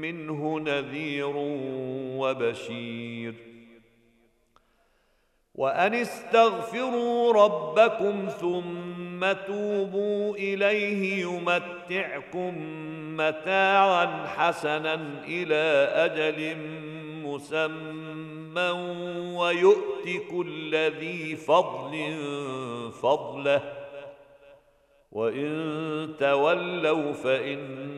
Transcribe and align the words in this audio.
منه 0.00 0.60
نذير 0.60 1.32
وبشير. 2.18 3.34
وأن 5.54 5.94
استغفروا 5.94 7.32
ربكم 7.32 8.28
ثم 8.28 9.32
توبوا 9.32 10.36
إليه 10.36 11.24
يمتعكم 11.24 12.54
متاعا 13.16 14.26
حسنا 14.26 14.94
إلى 15.24 15.88
أجل 15.94 16.56
مسمى 17.24 18.70
ويؤت 19.36 20.08
كل 20.30 20.74
ذي 20.74 21.36
فضل 21.36 22.14
فضله. 23.02 23.62
وإن 25.12 26.14
تولوا 26.18 27.12
فاني 27.12 27.97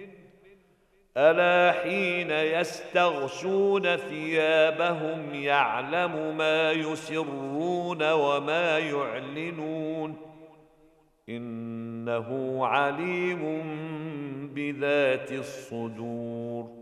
ألا 1.17 1.71
حين 1.81 2.31
يستغشون 2.31 3.95
ثيابهم 3.95 5.33
يعلم 5.33 6.37
ما 6.37 6.71
يسرون 6.71 8.11
وما 8.11 8.79
يعلنون 8.79 10.17
إنه 11.29 12.59
عليم 12.65 13.61
بذات 14.55 15.31
الصدور 15.31 16.81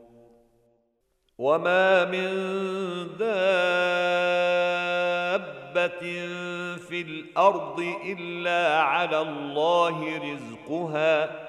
وما 1.37 2.05
من 2.05 2.29
دابة 3.19 3.89
في 6.77 7.01
الأرض 7.01 7.79
إلا 8.05 8.81
على 8.81 9.21
الله 9.21 10.17
رزقها 10.33 11.48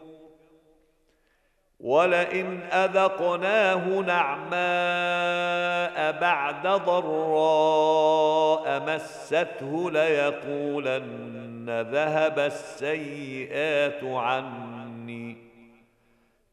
ولئن 1.81 2.59
أذقناه 2.61 3.87
نعماء 3.99 4.51
بعد 6.21 6.67
ضراء 6.67 8.25
مسته 8.87 9.91
ليقولن 9.91 11.81
ذهب 11.91 12.39
السيئات 12.39 14.03
عني. 14.03 15.37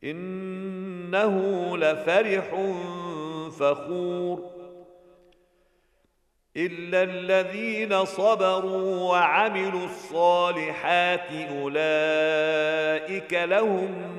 إنه 0.05 1.37
لفرح 1.77 2.45
فخور. 3.59 4.59
إلا 6.57 7.03
الذين 7.03 8.05
صبروا 8.05 9.11
وعملوا 9.11 9.85
الصالحات 9.85 11.31
أولئك 11.63 13.33
لهم 13.33 14.19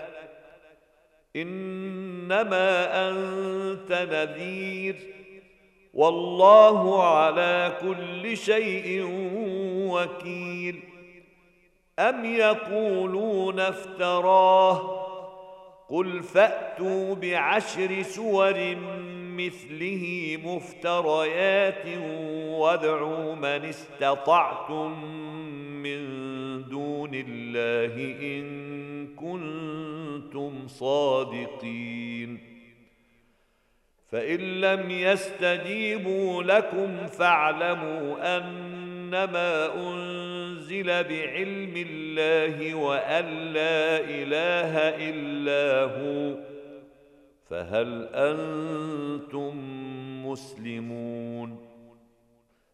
إنما 1.35 3.09
أنت 3.09 4.07
نذير 4.11 4.95
والله 5.93 7.03
على 7.03 7.77
كل 7.81 8.37
شيء 8.37 9.05
وكيل. 9.91 10.79
أم 11.99 12.25
يقولون 12.25 13.59
افتراه؟ 13.59 15.01
قل 15.89 16.23
فأتوا 16.23 17.15
بعشر 17.15 18.01
سور 18.01 18.75
مثله 19.37 20.37
مفتريات 20.43 21.85
وادعوا 22.47 23.35
من 23.35 23.45
استطعتم 23.45 25.05
من 25.83 26.30
دون 27.01 27.11
الله 27.13 27.95
إن 28.21 29.07
كنتم 29.15 30.67
صادقين. 30.67 32.39
فإن 34.11 34.61
لم 34.61 34.91
يستجيبوا 34.91 36.43
لكم 36.43 37.07
فاعلموا 37.07 38.37
ان 38.37 38.71
أنما 39.11 39.75
أنزل 39.75 40.85
بعلم 40.85 41.73
الله 41.89 42.75
وأن 42.75 43.25
لا 43.53 43.99
إله 43.99 44.77
إلا 45.09 45.83
هو 45.83 46.37
فهل 47.49 48.07
أنتم 48.13 49.53
مسلمون؟ 50.25 51.70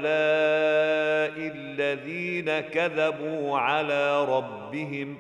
الذين 1.56 2.60
كذبوا 2.60 3.58
على 3.58 4.26
ربهم 4.26 5.18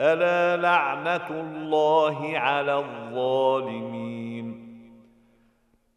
ألا 0.00 0.62
لعنة 0.62 1.30
الله 1.30 2.38
على 2.38 2.74
الظالمين 2.78 4.15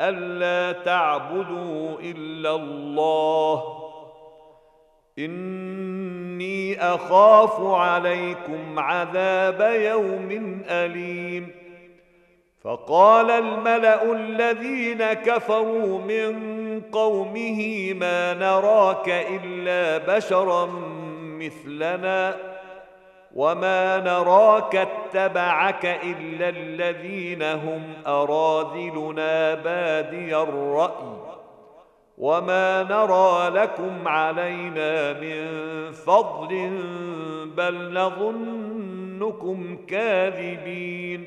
ألا 0.00 0.72
تعبدوا 0.82 1.96
إلا 2.00 2.54
الله. 2.54 3.62
إني 5.18 6.80
أخاف 6.80 7.60
عليكم 7.60 8.78
عذاب 8.78 9.74
يوم 9.80 10.62
أليم. 10.68 11.50
فقال 12.64 13.30
الملأ 13.30 14.12
الذين 14.12 15.12
كفروا 15.12 15.98
من 15.98 16.80
قومه 16.92 17.92
ما 17.92 18.34
نراك 18.34 19.08
إلا 19.08 20.16
بشرا 20.16 20.66
مثلنا. 21.40 22.45
وما 23.36 23.98
نراك 23.98 24.76
اتبعك 24.76 25.86
الا 25.86 26.48
الذين 26.48 27.42
هم 27.42 27.82
اراذلنا 28.06 29.54
بادي 29.54 30.36
الراي 30.36 30.90
وما 32.18 32.82
نرى 32.82 33.60
لكم 33.62 34.08
علينا 34.08 35.12
من 35.12 35.46
فضل 35.92 36.48
بل 37.56 37.92
نظنكم 37.92 39.76
كاذبين 39.86 41.26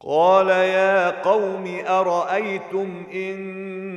قال 0.00 0.48
يا 0.48 1.22
قوم 1.22 1.80
ارايتم 1.88 3.04
ان 3.14 3.38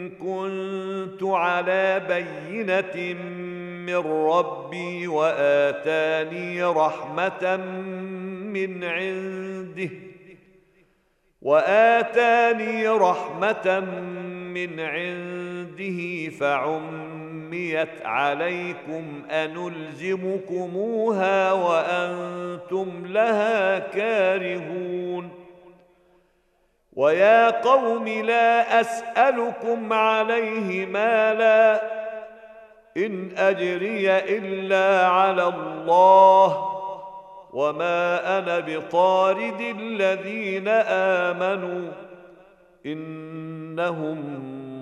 كنت 0.09 1.23
على 1.23 2.01
بينه 2.07 3.15
من 3.91 4.27
ربي 4.27 5.07
وآتاني 5.07 6.63
رحمة 6.63 7.57
من 8.53 8.83
عنده 8.83 9.89
وآتاني 11.41 12.87
رحمة 12.87 13.79
من 14.53 14.79
عنده 14.79 16.29
فعميت 16.29 18.05
عليكم 18.05 19.23
أنلزمكموها 19.31 20.71
وأنتم 21.51 23.05
لها 23.05 23.79
كارهون. 23.79 25.29
ويا 26.93 27.49
قوم 27.49 28.07
لا 28.07 28.81
أسألكم 28.81 29.93
عليه 29.93 30.85
مالا 30.85 32.00
إن 32.97 33.31
أجري 33.37 34.11
إلا 34.11 35.07
على 35.07 35.47
الله 35.47 36.71
وما 37.53 38.37
أنا 38.39 38.59
بطارد 38.59 39.61
الذين 39.79 40.67
آمنوا 41.27 41.91
إنهم 42.85 44.17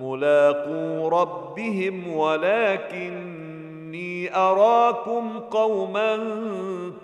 ملاقو 0.03 1.07
ربهم 1.07 2.13
ولكني 2.13 3.55
أراكم 4.35 5.39
قوما 5.39 6.17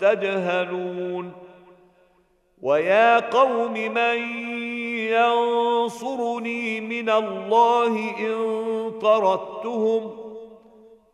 تجهلون 0.01 1.31
ويا 2.61 3.19
قوم 3.19 3.73
من 3.73 4.17
ينصرني 5.11 6.81
من 6.81 7.09
الله 7.09 8.09
إن 8.19 8.35
طردتهم 9.01 10.24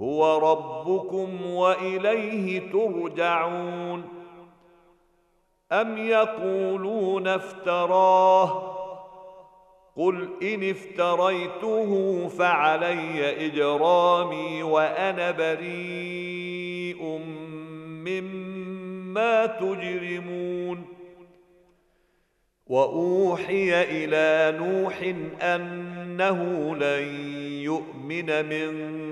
هو 0.00 0.38
ربكم 0.38 1.46
وإليه 1.46 2.70
ترجعون. 2.72 4.04
أم 5.72 5.98
يقولون 5.98 7.28
افتراه؟ 7.28 8.72
قل 9.96 10.28
إن 10.42 10.70
افتريته 10.70 12.28
فعلي 12.28 13.46
إجرامي 13.46 14.62
وأنا 14.62 15.30
بريء 15.30 17.04
مما 18.04 19.46
تجرمون. 19.46 20.84
وأوحي 22.66 23.82
إلى 23.82 24.58
نوح 24.58 25.14
أنه 25.42 26.76
لن 26.76 27.24
يؤمن 27.62 28.48
من 28.48 29.11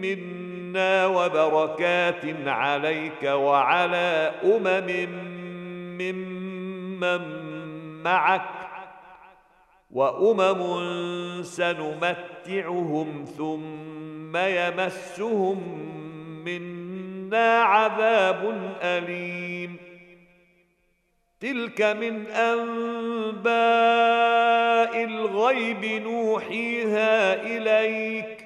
منا 0.00 1.06
وبركات 1.06 2.24
عليك 2.46 3.22
وعلى 3.22 4.32
أمم 4.44 4.90
ممن 5.98 7.22
معك 8.02 8.42
وأمم 9.90 11.42
سنمتعهم 11.42 13.24
ثم 13.24 14.36
يمسهم 14.36 15.58
منا 16.44 17.60
عذاب 17.62 18.70
أليم. 18.82 19.76
تلك 21.40 21.82
من 21.82 22.26
أنباء 22.26 23.44
الغيب 25.04 25.84
نوحيها 25.84 27.42
إليك. 27.42 28.45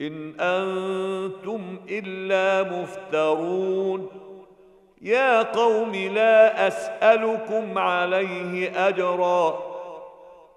إن 0.00 0.40
أنتم 0.40 1.76
إلا 1.88 2.70
مفترون. 2.70 4.08
يا 5.02 5.42
قوم 5.42 5.94
لا 5.94 6.66
أسألكم 6.66 7.78
عليه 7.78 8.88
أجرا. 8.88 9.58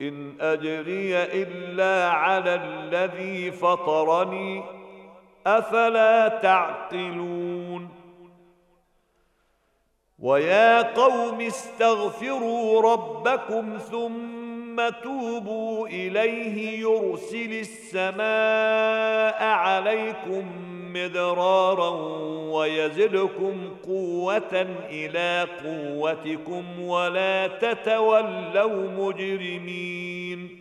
إن 0.02 0.38
أجري 0.42 1.18
إلا 1.18 2.10
على 2.10 2.56
الذي 2.56 3.52
فطرني. 3.52 4.64
أفلا 5.48 6.28
تعقلون. 6.28 7.90
ويا 10.20 10.82
قوم 10.82 11.42
استغفروا 11.42 12.94
ربكم 12.94 13.78
ثم 13.78 14.41
توبوا 15.04 15.88
إليه 15.88 16.80
يرسل 16.80 17.54
السماء 17.54 19.44
عليكم 19.44 20.46
مدرارا 20.94 21.90
ويزدكم 22.52 23.76
قوة 23.88 24.68
إلى 24.90 25.48
قوتكم 25.64 26.82
ولا 26.82 27.48
تتولوا 27.48 28.92
مجرمين. 28.92 30.61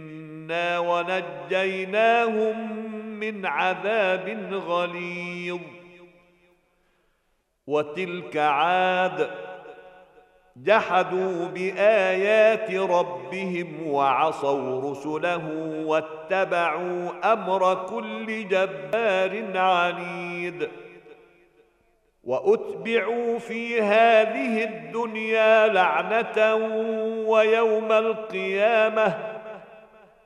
ونجيناهم 0.79 2.55
من 3.19 3.45
عذاب 3.45 4.53
غليظ. 4.53 5.59
وتلك 7.67 8.37
عاد 8.37 9.29
جحدوا 10.55 11.47
بآيات 11.47 12.71
ربهم 12.71 13.87
وعصوا 13.87 14.91
رسله 14.91 15.47
واتبعوا 15.85 17.33
أمر 17.33 17.85
كل 17.85 18.47
جبار 18.47 19.57
عنيد. 19.57 20.69
وأتبعوا 22.23 23.39
في 23.39 23.81
هذه 23.81 24.63
الدنيا 24.63 25.67
لعنة 25.67 26.55
ويوم 27.27 27.91
القيامة 27.91 29.40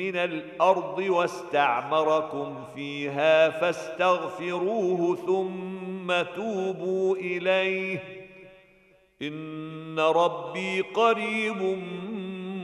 من 0.00 0.16
الأرض 0.16 0.98
واستعمركم 0.98 2.64
فيها 2.74 3.50
فاستغفروه 3.50 5.16
ثم 5.16 6.22
توبوا 6.36 7.16
إليه. 7.16 7.98
إن 9.22 9.98
ربي 9.98 10.80
قريب 10.80 11.78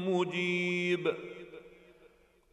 مجيب. 0.08 1.14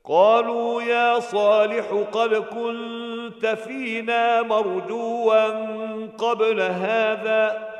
قالوا 0.04 0.82
يا 0.82 1.19
صالح 1.19 2.06
قد 2.12 2.36
كنت 2.36 3.46
فينا 3.46 4.41
مرجوا 4.41 6.08
قبل 6.08 6.62
هذا 6.62 7.73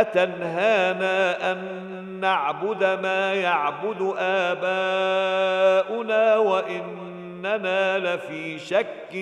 أتنهانا 0.00 1.52
أن 1.52 1.58
نعبد 2.20 2.84
ما 2.84 3.34
يعبد 3.34 4.14
آباؤنا 4.18 5.56
وإننا 6.36 7.98
لفي 7.98 8.58
شك 8.58 9.14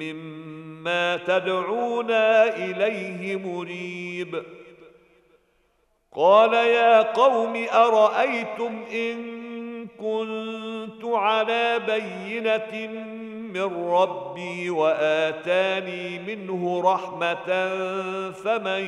مما 0.00 1.16
تدعونا 1.16 2.56
إليه 2.56 3.36
مريب. 3.36 4.42
قال 6.16 6.54
يا 6.54 7.02
قوم 7.02 7.66
أرأيتم 7.74 8.84
إن 8.92 9.40
كنت 9.86 11.04
على 11.04 11.78
بينة 11.86 12.90
من 13.52 13.90
ربي 13.90 14.70
وآتاني 14.70 16.18
منه 16.18 16.82
رحمة 16.84 17.68
فمن 18.30 18.84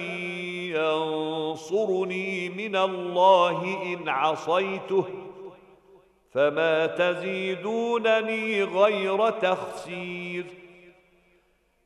ينصرني 0.75 2.49
من 2.49 2.77
الله 2.77 3.83
إن 3.83 4.09
عصيته 4.09 5.05
فما 6.35 6.87
تزيدونني 6.87 8.63
غير 8.63 9.31
تخسير. 9.31 10.45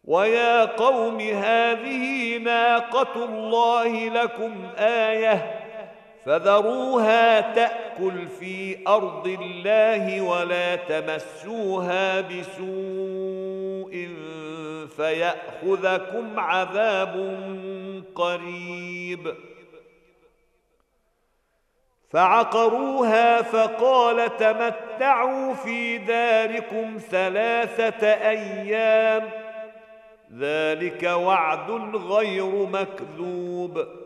ويا 0.05 0.65
قوم 0.65 1.21
هذه 1.21 2.37
ناقة 2.39 3.25
الله 3.25 4.09
لكم 4.09 4.53
آية 4.79 5.66
فذروها 6.27 7.41
تأكل 7.41 8.29
في 8.29 8.79
أرض 8.89 9.27
الله 9.27 10.21
ولا 10.21 10.77
تمسوها 10.77 12.21
بسوء 12.21 14.09
فيأخذكم 14.97 16.41
عذاب 16.41 17.37
قريب. 18.15 19.35
فعقروها 22.11 23.43
فقال 23.43 24.37
تمتعوا 24.37 25.55
في 25.55 25.99
داركم 25.99 26.99
ثلاثة 27.11 28.07
أيام 28.07 29.31
ۖ 29.31 29.47
ذلك 30.39 31.03
وعد 31.03 31.71
غير 31.95 32.67
مكذوب. 32.67 34.06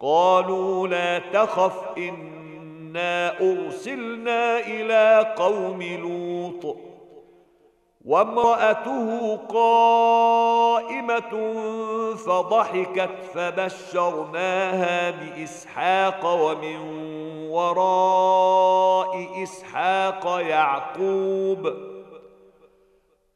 قالوا 0.00 0.88
لا 0.88 1.18
تخف 1.18 1.98
إنا 1.98 3.40
أرسلنا 3.40 4.58
إلى 4.58 5.34
قوم 5.36 5.82
لوط. 5.82 6.76
وامرأته 8.04 9.36
قائمة 9.36 11.32
فضحكت 12.14 13.10
فبشرناها 13.34 15.10
بإسحاق 15.10 16.26
ومن 16.42 16.78
وراء 17.50 19.42
إسحاق 19.42 20.40
يعقوب. 20.40 21.72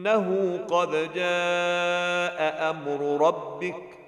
إنه 0.00 0.58
قد 0.70 0.90
جاء 0.90 2.70
أمر 2.70 3.26
ربك 3.26 3.98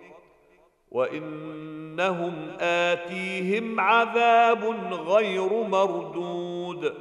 وإنهم 0.90 2.56
آتيهم 2.60 3.80
عذاب 3.80 4.64
غير 4.92 5.52
مردود. 5.52 6.94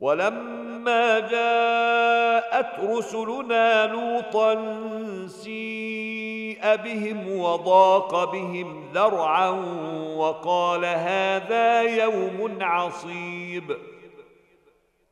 ولما 0.00 1.18
جاءت 1.18 2.80
رسلنا 2.80 3.86
لوطا 3.86 4.54
سيء 5.26 6.76
بهم 6.76 7.38
وضاق 7.38 8.32
بهم 8.32 8.90
ذرعا 8.94 9.50
وقال 10.16 10.84
هذا 10.84 11.82
يوم 11.82 12.58
عصيب. 12.60 13.76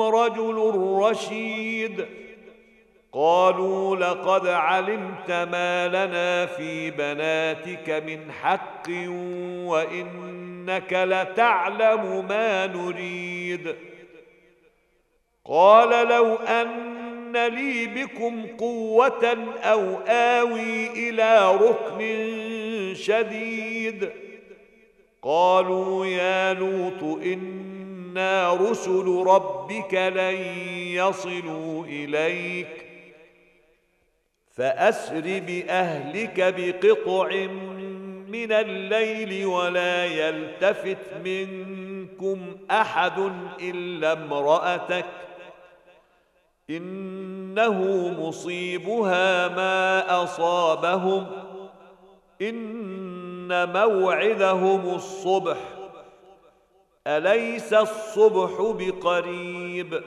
رجل 0.00 0.72
رشيد. 1.02 2.06
قالوا 3.12 3.96
لقد 3.96 4.46
علمت 4.46 5.30
ما 5.30 5.88
لنا 5.88 6.46
في 6.46 6.90
بناتك 6.90 8.02
من 8.06 8.32
حق 8.32 8.88
وإنك 9.66 10.92
لتعلم 10.92 12.26
ما 12.28 12.66
نريد. 12.66 13.74
قال 15.44 16.08
لو 16.08 16.34
أن 16.34 17.46
لي 17.46 17.86
بكم 17.86 18.46
قوة 18.46 19.36
أو 19.62 19.96
آوي 20.06 20.86
إلى 20.86 21.56
ركن 21.56 22.94
شديد. 22.94 24.10
قالوا 25.22 26.06
يا 26.06 26.54
لوط 26.54 27.18
أنا 28.12 28.54
رسل 28.54 29.24
ربك 29.26 29.94
لن 29.94 30.36
يصلوا 30.92 31.84
اليك 31.84 32.86
فاسر 34.50 35.20
باهلك 35.20 36.54
بقطع 36.56 37.28
من 38.28 38.52
الليل 38.52 39.46
ولا 39.46 40.06
يلتفت 40.06 40.98
منكم 41.24 42.56
احد 42.70 43.32
الا 43.60 44.12
امراتك 44.12 45.06
انه 46.70 48.08
مصيبها 48.20 49.48
ما 49.48 50.22
اصابهم 50.22 51.26
ان 52.42 53.72
موعدهم 53.72 54.94
الصبح 54.94 55.81
أليس 57.06 57.72
الصبح 57.72 58.74
بقريب؟ 58.78 60.02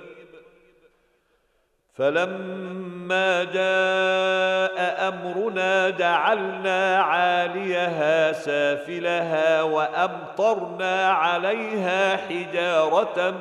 فلما 1.93 3.43
جاء 3.43 5.07
أمرنا 5.07 5.89
جعلنا 5.89 6.97
عاليها 6.97 8.31
سافلها 8.31 9.61
وأمطرنا 9.61 11.09
عليها 11.09 12.17
حجارة 12.17 13.31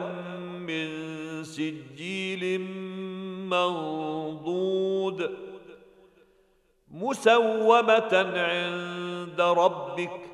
من 0.59 0.89
سجيل 1.45 2.61
منضود 3.51 5.31
مسومة 6.91 8.33
عند 8.37 9.41
ربك 9.41 10.34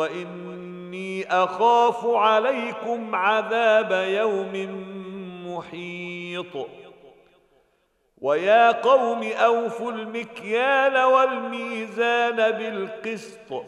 وإني 0.00 1.26
أخاف 1.30 2.06
عليكم 2.06 3.14
عذاب 3.14 3.92
يوم 4.08 4.54
محيط. 5.46 6.68
ويا 8.18 8.72
قوم 8.72 9.22
أوفوا 9.22 9.92
المكيال 9.92 10.98
والميزان 10.98 12.36
بالقسط 12.36 13.64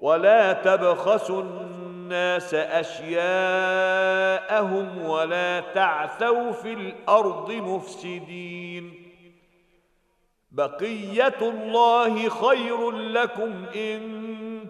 ولا 0.00 0.52
تبخسوا 0.52 1.42
الناس 1.42 2.54
أشياءهم 2.54 3.22
ولا 5.02 5.60
تعثوا 5.60 6.52
في 6.52 6.72
الأرض 6.72 7.52
مفسدين. 7.52 9.06
بقية 10.50 11.38
الله 11.42 12.28
خير 12.28 12.90
لكم 12.90 13.64
إن 13.76 14.25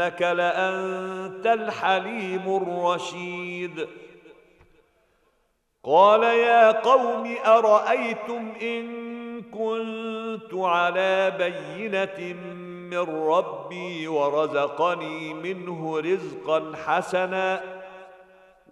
إنك 0.00 0.22
لأنت 0.22 1.46
الحليم 1.46 2.56
الرشيد. 2.56 3.88
قال 5.84 6.22
يا 6.22 6.70
قوم 6.70 7.36
أرأيتم 7.46 8.52
إن 8.62 9.42
كنت 9.42 10.54
على 10.54 11.30
بينة 11.30 12.34
من 12.90 13.28
ربي 13.28 14.08
ورزقني 14.08 15.34
منه 15.34 16.00
رزقا 16.00 16.72
حسنا 16.86 17.60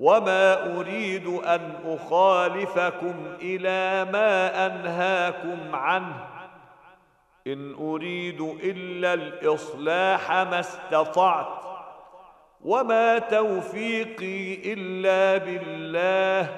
وما 0.00 0.76
أريد 0.80 1.26
أن 1.26 1.74
أخالفكم 1.86 3.14
إلى 3.40 4.10
ما 4.12 4.66
أنهاكم 4.66 5.74
عنه. 5.74 6.37
إن 7.52 7.74
أريد 7.74 8.40
إلا 8.62 9.14
الإصلاح 9.14 10.32
ما 10.32 10.60
استطعت 10.60 11.48
وما 12.64 13.18
توفيقي 13.18 14.72
إلا 14.72 15.44
بالله 15.44 16.56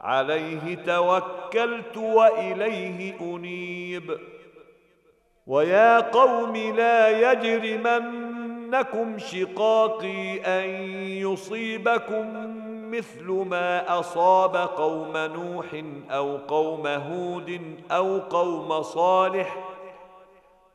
عليه 0.00 0.74
توكلت 0.74 1.96
وإليه 1.96 3.20
أنيب. 3.20 4.18
ويا 5.46 6.00
قوم 6.00 6.56
لا 6.56 7.32
يجرمنكم 7.32 9.18
شقاقي 9.18 10.40
أن 10.40 10.70
يصيبكم 11.02 12.50
مثل 12.90 13.30
ما 13.30 13.98
أصاب 13.98 14.56
قوم 14.56 15.16
نوح 15.16 15.66
أو 16.10 16.36
قوم 16.36 16.86
هود 16.86 17.60
أو 17.90 18.18
قوم 18.18 18.82
صالح 18.82 19.69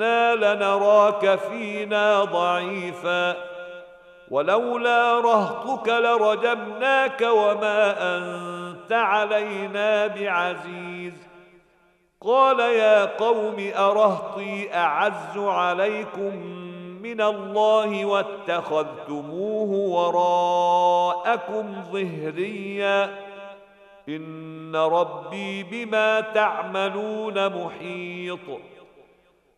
وأنا 0.00 0.34
لنراك 0.34 1.38
فينا 1.38 2.24
ضعيفا. 2.24 3.36
ولولا 4.30 5.20
رهطك 5.20 5.88
لرجمناك 5.88 7.20
وما 7.20 8.16
أنت 8.16 8.92
علينا 8.92 10.06
بعزيز. 10.06 11.12
قال 12.20 12.60
يا 12.60 13.04
قوم 13.04 13.70
أرهطي 13.76 14.74
أعز 14.74 15.38
عليكم 15.38 16.36
من 17.02 17.20
الله 17.20 18.04
واتخذتموه 18.04 19.70
وراءكم 19.96 21.82
ظهريا. 21.92 23.18
إن 24.08 24.76
ربي 24.76 25.62
بما 25.62 26.20
تعملون 26.20 27.64
محيط. 27.64 28.75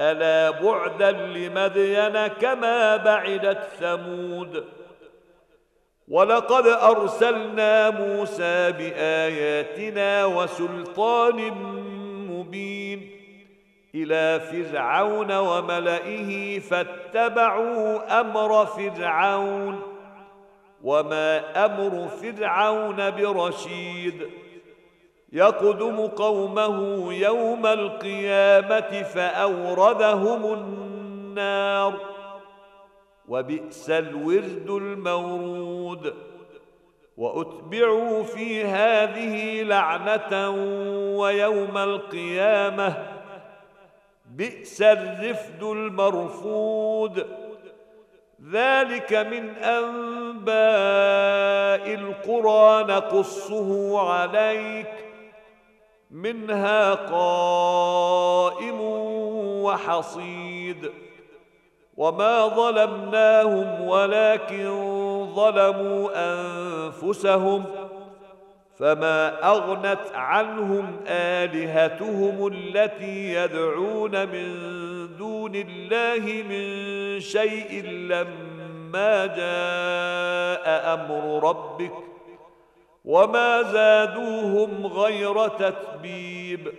ألا 0.00 0.50
بعدا 0.50 1.10
لمدين 1.10 2.26
كما 2.26 2.96
بعدت 2.96 3.64
ثمود؟ 3.80 4.64
ولقد 6.08 6.66
أرسلنا 6.66 7.90
موسى 7.90 8.72
بآياتنا 8.72 10.24
وسلطان 10.24 11.50
مبين 12.30 13.10
إلى 13.94 14.40
فرعون 14.40 15.32
وملئه 15.32 16.58
فاتبعوا 16.58 18.20
أمر 18.20 18.66
فرعون 18.66 19.82
وما 20.82 21.64
أمر 21.64 22.08
فرعون 22.08 23.10
برشيد. 23.10 24.41
يقدم 25.32 26.06
قومه 26.06 27.12
يوم 27.14 27.66
القيامة 27.66 29.02
فأوردهم 29.02 30.52
النار. 30.52 31.94
وبئس 33.28 33.90
الورد 33.90 34.70
المورود. 34.70 36.14
وأتبعوا 37.16 38.22
في 38.22 38.64
هذه 38.64 39.62
لعنة 39.62 40.50
ويوم 41.18 41.78
القيامة. 41.78 43.06
بئس 44.36 44.82
الرفد 44.82 45.62
المرفود. 45.62 47.26
ذلك 48.52 49.12
من 49.12 49.48
أنباء 49.56 50.52
القرى 51.94 52.84
نقصه 52.84 54.00
عليك. 54.10 55.01
منها 56.12 56.94
قائم 56.94 58.80
وحصيد. 59.64 60.90
وما 61.96 62.46
ظلمناهم 62.48 63.80
ولكن 63.80 64.66
ظلموا 65.34 66.10
أنفسهم 66.14 67.64
فما 68.78 69.48
أغنت 69.48 70.00
عنهم 70.14 70.96
آلهتهم 71.06 72.46
التي 72.46 73.34
يدعون 73.34 74.28
من 74.28 74.46
دون 75.16 75.54
الله 75.54 76.42
من 76.48 77.20
شيء 77.20 77.82
لما 77.84 79.26
جاء 79.26 80.94
أمر 80.94 81.48
ربك 81.48 82.11
وما 83.04 83.62
زادوهم 83.62 84.86
غير 84.86 85.48
تتبيب 85.48 86.72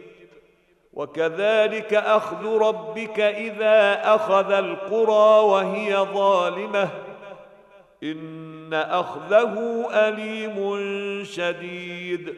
وكذلك 0.93 1.93
اخذ 1.93 2.45
ربك 2.45 3.19
اذا 3.19 4.01
اخذ 4.15 4.51
القرى 4.51 5.43
وهي 5.45 5.97
ظالمه 5.97 6.89
ان 8.03 8.73
اخذه 8.73 9.85
اليم 9.91 10.57
شديد 11.23 12.35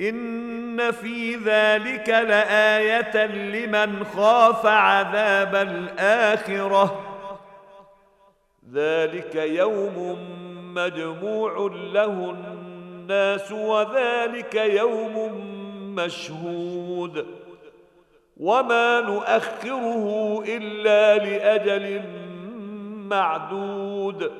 ان 0.00 0.90
في 0.90 1.36
ذلك 1.36 2.08
لايه 2.08 3.26
لمن 3.26 4.04
خاف 4.04 4.66
عذاب 4.66 5.54
الاخره 5.54 7.02
ذلك 8.72 9.34
يوم 9.34 10.18
مجموع 10.74 11.70
له 11.92 12.30
الناس 12.30 13.52
وذلك 13.52 14.54
يوم 14.54 15.32
مشهود. 15.94 17.26
وما 18.36 19.00
نؤخره 19.00 20.42
إلا 20.46 21.18
لأجل 21.18 22.02
معدود. 23.08 24.32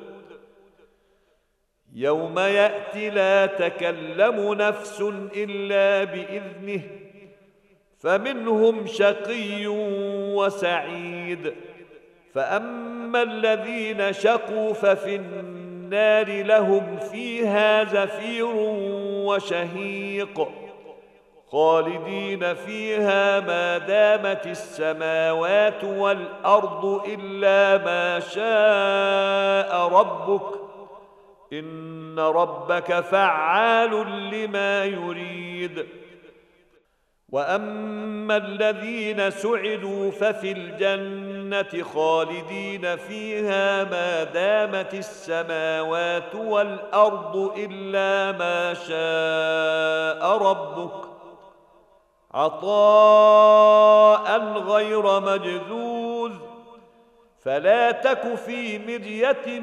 يوم 1.95 2.39
يأتي 2.39 3.09
لا 3.09 3.45
تكلم 3.45 4.53
نفس 4.53 5.01
إلا 5.35 6.03
بإذنه 6.03 6.81
فمنهم 7.99 8.85
شقي 8.87 9.67
وسعيد. 10.37 11.53
فأما 12.33 13.21
الذين 13.21 14.13
شقوا 14.13 14.73
ففي 14.73 15.15
النار 15.15 15.62
لهم 16.27 16.97
فيها 17.11 17.83
زفير 17.83 18.55
وشهيق. 19.25 20.47
خالدين 21.47 22.53
فيها 22.53 23.39
ما 23.39 23.77
دامت 23.77 24.47
السماوات 24.47 25.83
والأرض 25.83 27.01
إلا 27.07 27.85
ما 27.85 28.19
شاء 28.19 29.87
ربك. 29.99 30.59
إن 31.53 32.19
ربك 32.19 32.99
فعال 32.99 33.91
لما 34.31 34.85
يريد. 34.85 35.85
وأما 37.29 38.37
الذين 38.37 39.29
سعدوا 39.29 40.11
ففي 40.11 40.51
الجنة 40.51 41.42
خالدين 41.93 42.95
فيها 42.95 43.83
ما 43.83 44.23
دامت 44.23 44.93
السماوات 44.93 46.35
والأرض 46.35 47.53
إلا 47.57 48.37
ما 48.37 48.73
شاء 48.73 50.37
ربك. 50.37 51.05
عطاء 52.33 54.39
غير 54.57 55.19
مجذوذ. 55.19 56.31
فلا 57.45 57.91
تك 57.91 58.35
في 58.35 58.79
مرية 58.79 59.59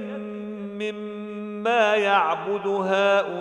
مما 0.77 1.97
يعبد 1.97 2.67
هؤلاء 2.67 3.41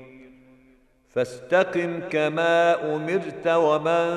فاستقم 1.13 1.99
كما 2.09 2.75
أمرت 2.95 3.47
ومن 3.47 4.07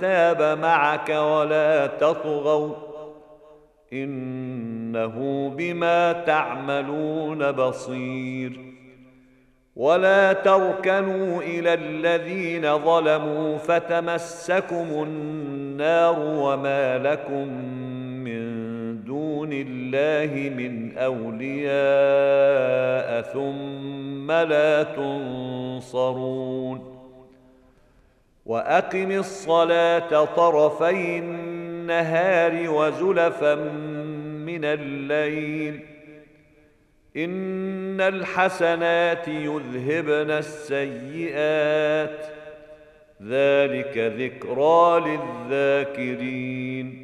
تاب 0.00 0.58
معك 0.58 1.08
ولا 1.08 1.86
تطغوا 1.86 2.74
إنه 3.92 5.48
بما 5.56 6.12
تعملون 6.12 7.52
بصير. 7.52 8.74
ولا 9.76 10.32
تركنوا 10.32 11.42
إلى 11.42 11.74
الذين 11.74 12.78
ظلموا 12.78 13.58
فتمسكم 13.58 14.86
النار 14.92 16.18
وما 16.18 16.98
لكم 16.98 17.48
دون 19.44 19.52
الله 19.52 20.50
من 20.50 20.98
أولياء 20.98 21.72
ثم 23.22 24.32
لا 24.32 24.82
تنصرون 24.82 26.24
وأقم 28.46 29.10
الصلاة 29.10 30.24
طرفي 30.24 31.18
النهار 31.18 32.70
وزلفا 32.70 33.54
من 34.44 34.64
الليل 34.64 35.80
إن 37.16 38.00
الحسنات 38.00 39.28
يذهبن 39.28 40.30
السيئات 40.30 42.26
ذلك 43.22 43.98
ذكرى 43.98 45.18
للذاكرين 45.50 47.03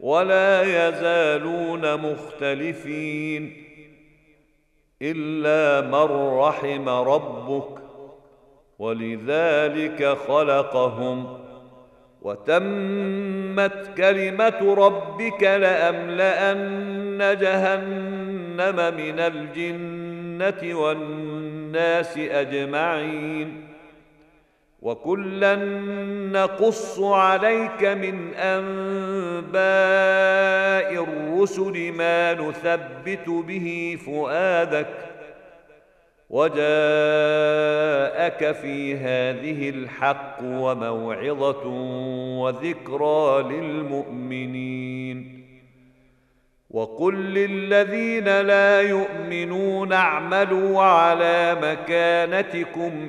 ولا 0.00 0.62
يزالون 0.62 1.96
مختلفين 1.96 3.64
إلا 5.02 5.88
من 5.88 6.38
رحم 6.38 6.88
ربك 6.88 7.78
ولذلك 8.78 10.16
خلقهم 10.28 11.38
وتمت 12.22 13.90
كلمة 13.96 14.74
ربك 14.74 15.42
لأملأن 15.42 17.18
جهنم 17.40 18.94
من 18.94 19.20
الجنة 19.20 20.78
والناس 20.78 22.18
أجمعين 22.18 23.67
وكلا 24.82 25.56
نقص 26.32 27.00
عليك 27.00 27.84
من 27.84 28.34
انباء 28.34 29.58
الرسل 31.04 31.92
ما 31.92 32.34
نثبت 32.34 33.28
به 33.28 33.98
فؤادك 34.06 34.86
وجاءك 36.30 36.62
في 38.52 38.96
هذه 38.96 39.70
الحق 39.70 40.36
وموعظه 40.42 41.66
وذكرى 42.40 43.42
للمؤمنين 43.42 45.38
وقل 46.70 47.14
للذين 47.14 48.40
لا 48.40 48.80
يؤمنون 48.80 49.92
اعملوا 49.92 50.82
على 50.82 51.56
مكانتكم 51.62 53.08